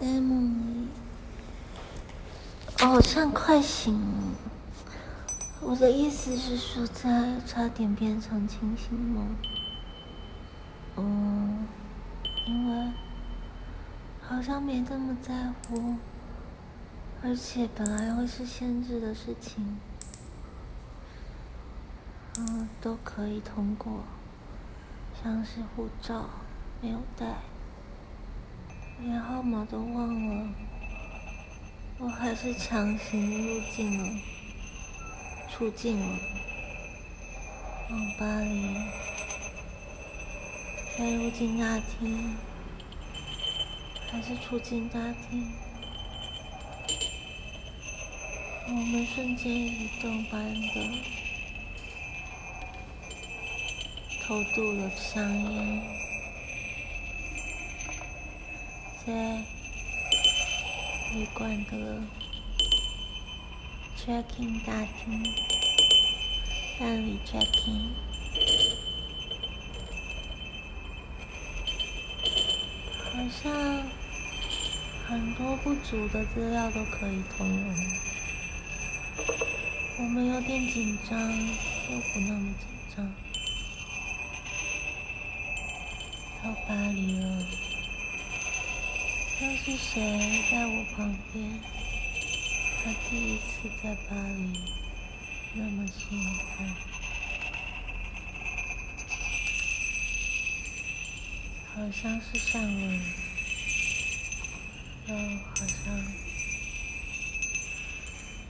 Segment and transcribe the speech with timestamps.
[0.00, 0.88] 在梦里，
[2.80, 4.18] 哦，好像快醒了。
[5.60, 9.36] 我的意思是说，在差点变成清醒梦。
[10.96, 11.66] 嗯，
[12.46, 12.92] 因为
[14.22, 15.96] 好像没这么在乎，
[17.22, 19.78] 而且本来会是限制的事情，
[22.38, 24.04] 嗯，都可以通过，
[25.22, 26.30] 像是护照
[26.80, 27.26] 没有带，
[29.02, 30.48] 连号码都忘了，
[31.98, 34.20] 我还是强行入境了，
[35.50, 36.18] 出境了，
[37.90, 38.76] 往巴黎。
[40.98, 42.36] 在入境大厅，
[44.10, 45.50] 还是出境大厅？
[48.68, 51.04] 我们瞬间移动般的。
[54.22, 55.82] 偷渡了香烟，
[59.06, 59.12] 在
[61.14, 62.02] 旅馆的
[63.96, 65.22] checking 大厅
[66.78, 67.94] 办理 checking，。
[73.02, 73.10] 好
[73.42, 73.50] 像
[75.08, 77.74] 很多不足的资料都可以通融，
[79.98, 83.14] 我们有点紧张，又不那么紧张。
[86.42, 87.46] 到巴黎了，
[89.42, 91.60] 又是谁在我旁边？
[92.84, 94.60] 他第一次在巴黎，
[95.54, 96.22] 那么兴
[96.58, 96.68] 奋。
[101.74, 103.00] 好像是上了，
[105.08, 105.98] 又好像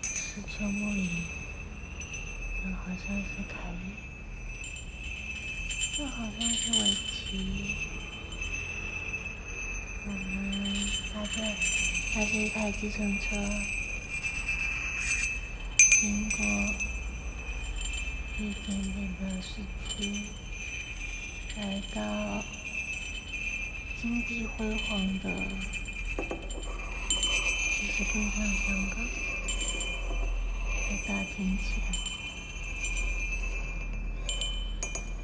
[0.02, 1.22] 是秋末雨，
[2.64, 3.94] 又好像是凯丽，
[6.00, 7.30] 又好像是围棋。
[10.06, 10.18] 我们
[11.14, 11.34] 搭着
[12.14, 13.36] 搭着一台计程车，
[16.00, 16.38] 经过
[18.38, 19.48] 一点点的市
[19.88, 20.24] 区，
[21.56, 21.60] 来
[21.94, 21.98] 到。
[24.02, 25.24] 金碧辉煌的，
[27.76, 28.96] 其实更像香港
[30.88, 31.68] 的大厅前，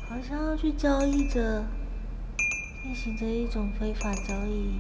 [0.07, 1.65] 好像要去交易着，
[2.87, 4.79] 进行着一种非法交易，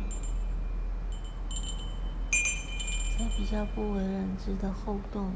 [3.18, 5.32] 在比较不为人知的后洞，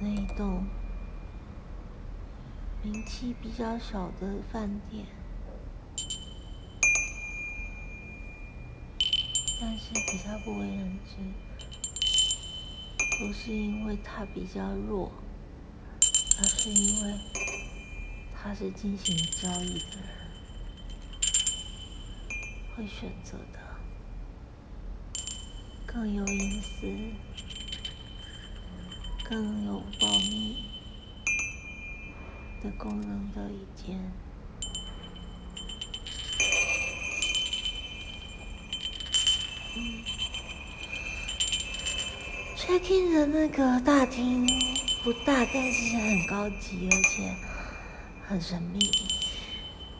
[0.00, 0.66] 那一栋
[2.82, 5.06] 名气比较小的饭店。
[9.60, 11.14] 但是比较不为人知，
[13.20, 15.12] 不是因为他比较弱，
[16.38, 17.20] 而是因为
[18.34, 20.23] 他是进行交易的人
[22.76, 23.60] 会选择的，
[25.86, 26.88] 更有隐私、
[29.22, 30.64] 更有保密
[32.60, 33.96] 的功能的一间。
[42.56, 44.44] Check-in 的那个大厅
[45.04, 47.36] 不大，但是很高级，而且
[48.26, 48.90] 很神秘。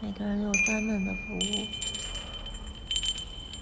[0.01, 1.94] 每个人都有专门的服务。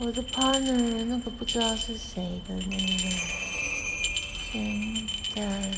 [0.04, 3.08] 我的 partner 那个不知道是谁的那个，
[4.50, 5.70] 先在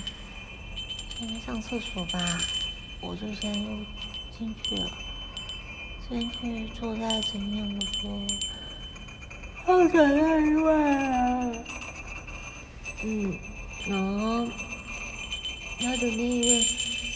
[1.18, 2.40] 先上厕所吧，
[3.02, 3.84] 我就先入
[4.38, 4.90] 进去了，
[6.08, 8.26] 先去坐在前面，我说
[9.66, 10.08] ：“好可爱
[10.72, 11.52] 啊！”
[13.04, 13.38] 嗯，
[13.86, 14.48] 然后
[15.80, 16.64] 他的那一位，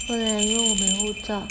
[0.07, 1.49] 后来因为我没护照，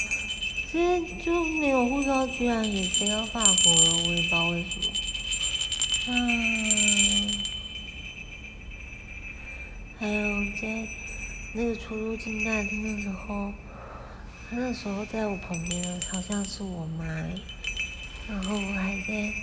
[0.71, 4.96] 今天就没有护照，居然也飞到法国了，我也不知道为什么。
[6.09, 7.29] 嗯，
[9.99, 10.21] 还有
[10.61, 10.87] 在
[11.53, 13.51] 那个出入境大厅的时候，
[14.51, 17.03] 那时候在我旁边的好像是我妈，
[18.29, 19.33] 然后我还在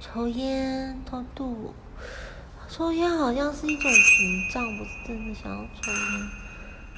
[0.00, 1.74] 抽烟偷渡。
[2.68, 6.30] 抽烟好像是一种屏障，不是真的想要抽烟，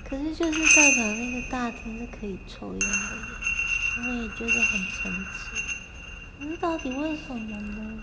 [0.05, 2.87] 可是就是代表那个大厅是可以抽烟的，
[3.97, 5.39] 我也觉得很神奇。
[6.39, 8.03] 可是到底为什么呢？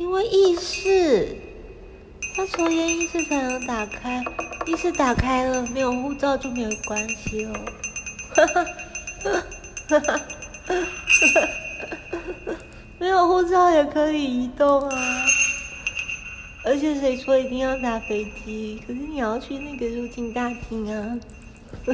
[0.00, 1.36] 因为意识，
[2.34, 4.24] 他抽烟意识才能打开，
[4.66, 7.52] 意识打开了，没有护照就没有关系了。
[8.34, 8.64] 哈哈，
[9.88, 11.50] 哈哈，哈哈。
[12.98, 14.96] 没有护照也可以移动啊！
[16.64, 18.80] 而且谁说一定要搭飞机？
[18.86, 21.18] 可是你要去那个入境大厅啊！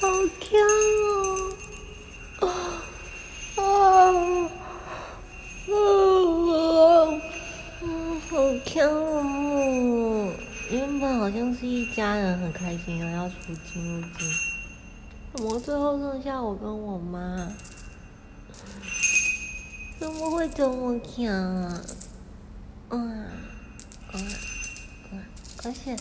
[0.00, 0.08] 好
[0.40, 0.58] 强
[8.34, 10.32] 好强哦，
[10.68, 14.08] 原本好像是一家人，很开心啊，要出金入。
[15.32, 17.52] 怎么最后剩下我跟我妈？
[20.00, 21.80] 怎么会这么强啊？
[22.88, 24.18] 啊，啊
[25.12, 25.14] 啊，
[25.62, 25.96] 而且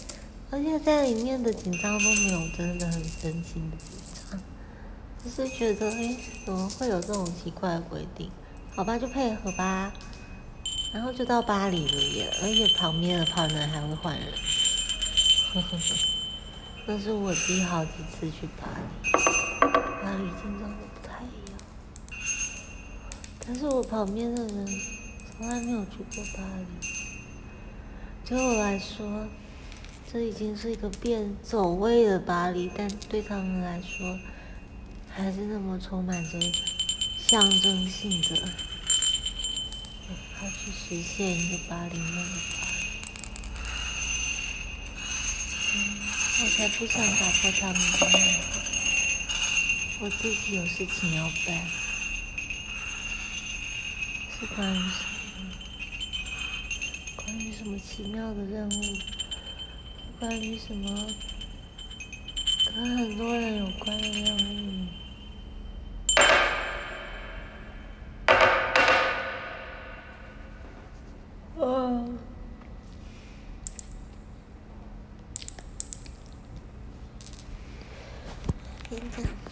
[0.50, 3.96] 而且在里面的紧张都没有，真的很真心的紧
[4.32, 4.42] 张，
[5.24, 8.32] 只是觉得诶，怎么会有这种奇怪的规定？
[8.76, 9.94] 好吧，就配合吧。
[10.94, 14.28] 然后就到巴黎了耶，而且旁边的炮男还会换人。
[15.54, 15.96] 呵呵呵，
[16.86, 18.84] 那是我第好几次去巴黎，
[20.04, 21.60] 巴黎紧张的不太一样。
[23.46, 24.68] 但是我旁边的人
[25.36, 26.88] 从来没有去过巴黎，
[28.30, 29.28] 对我来说，
[30.12, 34.20] 这已经是一个变走位的巴黎，但对他们来说，
[35.12, 36.40] 还是那么充满着
[37.18, 38.48] 象征性的，
[40.44, 42.68] 要去实现一个巴黎梦的话。
[46.42, 48.22] 我才不想打破他们的梦，
[50.02, 51.66] 我自己有事情要办，
[54.38, 55.48] 是关于什么？
[57.16, 58.98] 关于什么奇妙的任务？
[60.20, 61.08] 关于什么
[62.66, 64.88] 跟很多人有关的任务？
[78.90, 79.43] 现在。